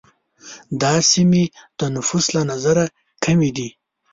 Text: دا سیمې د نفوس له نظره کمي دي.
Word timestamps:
دا 0.81 0.93
سیمې 1.11 1.43
د 1.79 1.81
نفوس 1.95 2.25
له 2.35 2.41
نظره 2.51 2.85
کمي 3.25 3.49
دي. 3.57 3.69